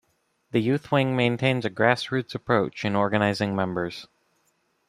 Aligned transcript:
The 0.49 0.59
youth 0.59 0.91
wing 0.91 1.15
maintains 1.15 1.63
a 1.63 1.69
grassroots 1.69 2.33
approach 2.33 2.83
in 2.83 2.95
organising 2.95 3.55
members. 3.55 4.07